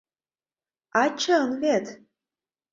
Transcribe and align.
А 1.01 1.03
чын 1.19 1.49
вет... 1.61 1.85